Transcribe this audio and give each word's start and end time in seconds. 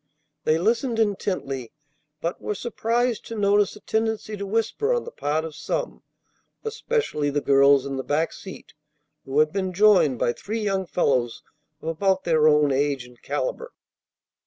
They 0.45 0.57
listened 0.57 0.97
intently, 0.97 1.71
but 2.21 2.41
were 2.41 2.55
surprised 2.55 3.23
to 3.27 3.35
notice 3.35 3.75
a 3.75 3.81
tendency 3.81 4.35
to 4.35 4.47
whisper 4.47 4.91
on 4.95 5.03
the 5.03 5.11
part 5.11 5.45
of 5.45 5.53
some, 5.55 6.01
especially 6.63 7.29
the 7.29 7.39
girls 7.39 7.85
in 7.85 7.97
the 7.97 8.03
back 8.03 8.33
seat, 8.33 8.73
who 9.25 9.37
had 9.37 9.53
been 9.53 9.73
joined 9.73 10.17
by 10.17 10.33
three 10.33 10.61
young 10.61 10.87
fellows 10.87 11.43
of 11.83 11.87
about 11.87 12.23
their 12.23 12.47
own 12.47 12.71
age 12.71 13.05
and 13.05 13.21
caliber. 13.21 13.73